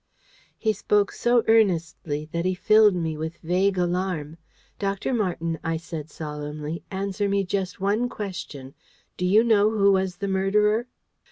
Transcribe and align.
He 0.57 0.73
spoke 0.73 1.11
so 1.11 1.43
earnestly 1.47 2.27
that 2.31 2.43
he 2.43 2.55
filled 2.55 2.95
me 2.95 3.15
with 3.17 3.37
vague 3.43 3.77
alarm. 3.77 4.37
"Dr. 4.79 5.13
Marten," 5.13 5.59
I 5.63 5.77
said 5.77 6.09
solemnly, 6.09 6.81
"answer 6.89 7.29
me 7.29 7.43
just 7.43 7.79
one 7.79 8.09
question. 8.09 8.73
Do 9.15 9.27
you 9.27 9.43
know 9.43 9.69
who 9.69 9.91
was 9.91 10.15
the 10.15 10.27
murderer?" 10.27 10.87